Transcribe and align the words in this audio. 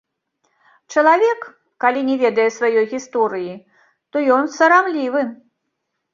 Чалавек, 0.95 1.41
калі 1.85 2.01
не 2.07 2.15
ведае 2.23 2.47
сваёй 2.57 2.85
гісторыі, 2.95 3.53
то 4.11 4.25
ён 4.39 4.43
сарамлівы. 4.59 5.21